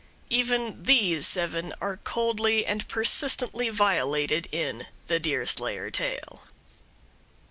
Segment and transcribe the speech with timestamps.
[0.31, 6.41] Even these seven are coldly and persistently violated in the Deerslayer tale.